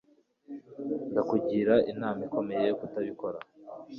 ndakugira 1.11 1.75
inama 1.91 2.19
ikomeye 2.27 2.63
yo 2.69 2.77
kutabikora 2.79 3.37